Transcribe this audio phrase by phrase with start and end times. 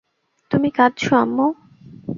[0.51, 1.47] তুমি কাঁদছ, আম্মু?